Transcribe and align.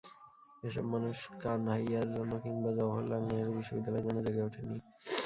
এসব 0.63 0.85
মানুষ 0.93 1.17
কানহাইয়ার 1.41 2.07
জন্য 2.15 2.31
কিংবা 2.43 2.69
জওহরলাল 2.77 3.21
নেহরু 3.29 3.51
বিশ্ববিদ্যালয়ের 3.57 4.05
জন্য 4.07 4.19
জেগে 4.25 4.45
ওঠেননি। 4.47 4.79